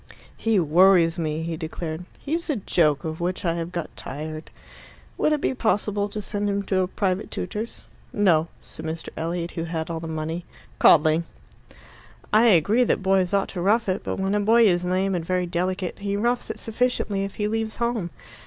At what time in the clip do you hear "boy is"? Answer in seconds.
14.39-14.83